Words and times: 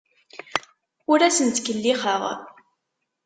Ur 1.11 1.19
asen-ttkellixeɣ. 1.27 2.21